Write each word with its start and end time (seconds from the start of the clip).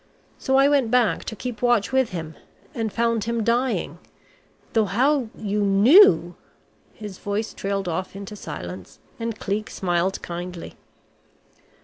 So 0.39 0.55
I 0.55 0.67
went 0.67 0.89
back 0.89 1.25
to 1.25 1.35
keep 1.35 1.61
watch 1.61 1.91
with 1.91 2.09
him 2.09 2.35
and 2.73 2.91
found 2.91 3.25
him 3.25 3.43
dying 3.43 3.99
though 4.73 4.85
how 4.85 5.29
you 5.37 5.61
knew" 5.61 6.33
His 6.95 7.19
voice 7.19 7.53
trailed 7.53 7.87
off 7.87 8.15
into 8.15 8.35
silence, 8.35 8.97
and 9.19 9.37
Cleek 9.39 9.69
smiled 9.69 10.19
kindly. 10.23 10.73